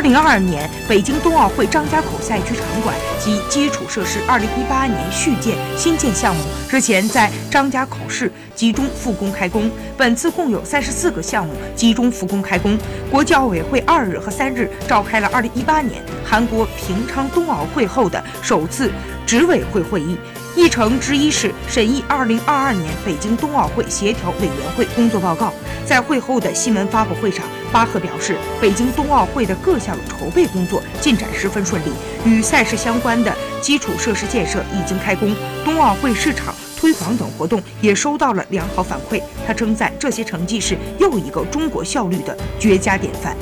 [0.00, 9.70] 二零二二年北京冬奥会张家口赛区场馆及基础设施二零一八年续建、新建项目日前在张家口市集中复工开工。
[9.98, 12.78] 本次共有三十四个项目集中复工开工。
[13.10, 18.90] 国际奥委会二日和三日召开了二零一八年韩国平昌冬奥会后的首次
[19.26, 20.16] 执委会会议。
[20.56, 25.52] 议程之一是审议二零二二年北京冬奥会协调委员会工作报告。
[25.86, 31.90] 在会后的新闻发布会上，巴赫表示，北京冬奥会的各项筹备工作进展十分顺利，
[32.24, 39.20] 与赛事相关的基础设施建设已经开工，冬奥会市场推广等活动也收到了良好反馈。
[39.46, 43.36] 他称赞这些成绩是又一个中国效率的绝佳典范。